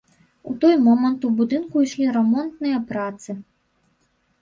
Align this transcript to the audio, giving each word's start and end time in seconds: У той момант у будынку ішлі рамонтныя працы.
У 0.43 0.53
той 0.63 0.73
момант 0.85 1.27
у 1.29 1.31
будынку 1.43 1.75
ішлі 1.89 2.07
рамонтныя 2.17 2.83
працы. 2.91 3.41